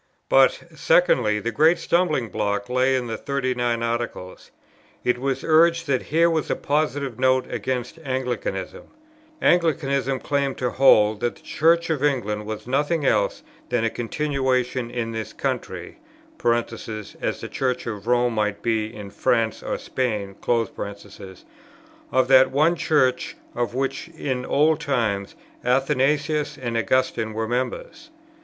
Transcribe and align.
But, 0.29 0.63
secondly, 0.73 1.37
the 1.39 1.51
great 1.51 1.77
stumbling 1.77 2.29
block 2.29 2.69
lay 2.69 2.95
in 2.95 3.05
the 3.05 3.17
39 3.19 3.83
Articles. 3.83 4.49
It 5.03 5.19
was 5.19 5.43
urged 5.43 5.85
that 5.85 6.01
here 6.01 6.27
was 6.27 6.49
a 6.49 6.55
positive 6.55 7.19
Note 7.19 7.45
against 7.51 7.99
Anglicanism: 8.03 8.85
Anglicanism 9.43 10.19
claimed 10.19 10.57
to 10.57 10.71
hold, 10.71 11.19
that 11.19 11.35
the 11.35 11.43
Church 11.43 11.91
of 11.91 12.03
England 12.03 12.47
was 12.47 12.65
nothing 12.65 13.05
else 13.05 13.43
than 13.69 13.83
a 13.83 13.91
continuation 13.91 14.89
in 14.89 15.11
this 15.11 15.33
country, 15.33 15.99
(as 16.43 16.65
the 17.41 17.49
Church 17.51 17.85
of 17.85 18.07
Rome 18.07 18.33
might 18.33 18.63
be 18.63 18.91
in 18.91 19.11
France 19.11 19.61
or 19.61 19.77
Spain,) 19.77 20.35
of 22.11 22.27
that 22.27 22.49
one 22.49 22.75
Church 22.75 23.37
of 23.53 23.75
which 23.75 24.07
in 24.17 24.47
old 24.47 24.79
times 24.79 25.35
Athanasius 25.63 26.57
and 26.57 26.75
Augustine 26.75 27.33
were 27.35 27.47
members. 27.47 28.09